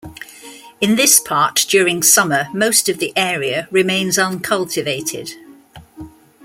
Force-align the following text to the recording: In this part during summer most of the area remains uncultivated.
In 0.81 0.95
this 0.95 1.19
part 1.19 1.63
during 1.69 2.01
summer 2.01 2.47
most 2.55 2.89
of 2.89 2.97
the 2.97 3.13
area 3.15 3.67
remains 3.69 4.17
uncultivated. 4.17 5.35